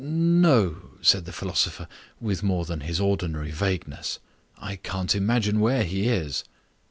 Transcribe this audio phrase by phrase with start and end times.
[0.03, 1.87] "N no," said the philosopher,
[2.19, 4.17] with more than his ordinary vagueness.
[4.57, 6.43] "I can't imagine where he is."